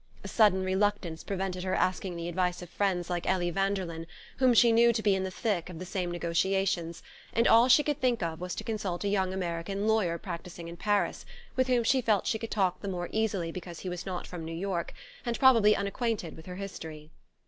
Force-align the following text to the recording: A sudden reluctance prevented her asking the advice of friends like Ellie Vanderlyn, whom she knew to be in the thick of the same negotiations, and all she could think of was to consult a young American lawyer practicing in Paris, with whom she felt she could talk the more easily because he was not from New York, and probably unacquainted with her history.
A 0.23 0.27
sudden 0.27 0.63
reluctance 0.63 1.23
prevented 1.23 1.63
her 1.63 1.75
asking 1.75 2.15
the 2.15 2.27
advice 2.27 2.63
of 2.63 2.71
friends 2.71 3.07
like 3.07 3.29
Ellie 3.29 3.51
Vanderlyn, 3.51 4.07
whom 4.37 4.51
she 4.55 4.71
knew 4.71 4.91
to 4.91 5.03
be 5.03 5.13
in 5.13 5.23
the 5.23 5.29
thick 5.29 5.69
of 5.69 5.77
the 5.77 5.85
same 5.85 6.09
negotiations, 6.09 7.03
and 7.33 7.47
all 7.47 7.67
she 7.67 7.83
could 7.83 8.01
think 8.01 8.23
of 8.23 8.41
was 8.41 8.55
to 8.55 8.63
consult 8.63 9.03
a 9.03 9.07
young 9.09 9.31
American 9.31 9.87
lawyer 9.87 10.17
practicing 10.17 10.67
in 10.67 10.75
Paris, 10.77 11.23
with 11.55 11.67
whom 11.67 11.83
she 11.83 12.01
felt 12.01 12.25
she 12.25 12.39
could 12.39 12.49
talk 12.49 12.81
the 12.81 12.87
more 12.87 13.09
easily 13.11 13.51
because 13.51 13.81
he 13.81 13.89
was 13.89 14.03
not 14.03 14.25
from 14.25 14.43
New 14.43 14.55
York, 14.57 14.91
and 15.23 15.37
probably 15.37 15.75
unacquainted 15.75 16.35
with 16.35 16.47
her 16.47 16.55
history. 16.55 17.11